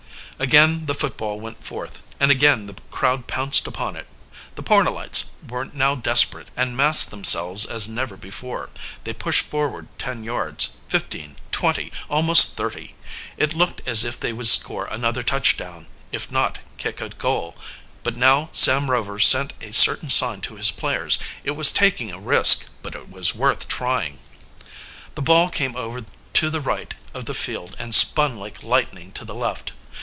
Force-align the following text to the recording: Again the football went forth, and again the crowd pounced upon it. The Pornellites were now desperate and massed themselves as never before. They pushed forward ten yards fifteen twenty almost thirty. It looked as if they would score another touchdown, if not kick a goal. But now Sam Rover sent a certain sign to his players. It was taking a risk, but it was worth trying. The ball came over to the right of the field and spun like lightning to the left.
Again 0.39 0.87
the 0.87 0.95
football 0.95 1.39
went 1.39 1.63
forth, 1.63 2.01
and 2.19 2.31
again 2.31 2.65
the 2.65 2.75
crowd 2.89 3.27
pounced 3.27 3.67
upon 3.67 3.95
it. 3.95 4.07
The 4.55 4.63
Pornellites 4.63 5.25
were 5.47 5.65
now 5.65 5.93
desperate 5.93 6.49
and 6.57 6.75
massed 6.75 7.11
themselves 7.11 7.63
as 7.63 7.87
never 7.87 8.17
before. 8.17 8.71
They 9.03 9.13
pushed 9.13 9.45
forward 9.45 9.87
ten 9.99 10.23
yards 10.23 10.69
fifteen 10.87 11.35
twenty 11.51 11.91
almost 12.09 12.55
thirty. 12.57 12.95
It 13.37 13.53
looked 13.53 13.83
as 13.87 14.03
if 14.03 14.19
they 14.19 14.33
would 14.33 14.47
score 14.47 14.87
another 14.87 15.21
touchdown, 15.21 15.85
if 16.11 16.31
not 16.31 16.57
kick 16.79 17.01
a 17.01 17.09
goal. 17.09 17.55
But 18.01 18.15
now 18.15 18.49
Sam 18.51 18.89
Rover 18.89 19.19
sent 19.19 19.53
a 19.61 19.71
certain 19.71 20.09
sign 20.09 20.41
to 20.41 20.55
his 20.55 20.71
players. 20.71 21.19
It 21.43 21.51
was 21.51 21.71
taking 21.71 22.11
a 22.11 22.19
risk, 22.19 22.65
but 22.81 22.95
it 22.95 23.11
was 23.11 23.35
worth 23.35 23.67
trying. 23.67 24.17
The 25.13 25.21
ball 25.21 25.49
came 25.51 25.75
over 25.75 25.99
to 26.33 26.49
the 26.49 26.61
right 26.61 26.95
of 27.13 27.25
the 27.25 27.35
field 27.35 27.75
and 27.77 27.93
spun 27.93 28.37
like 28.39 28.63
lightning 28.63 29.11
to 29.11 29.23
the 29.23 29.35
left. 29.35 29.73